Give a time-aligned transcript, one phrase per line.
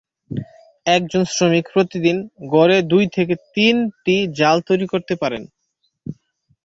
[0.85, 2.17] একজন শ্রমিক প্রতিদিন
[2.51, 5.43] গড়ে দুই থেকে তিনটি জাল তৈরি করতে পারেন।